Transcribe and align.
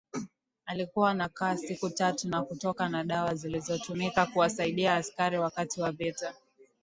alikuwa 0.65 1.09
anakaa 1.11 1.57
siku 1.57 1.89
tatu 1.89 2.27
na 2.29 2.41
kutoka 2.43 2.89
na 2.89 3.03
dawa 3.03 3.35
zilizotumika 3.35 4.25
kuwasadia 4.25 4.95
askari 4.95 5.37
wakati 5.37 5.81
wa 5.81 5.91
vita 5.91 6.33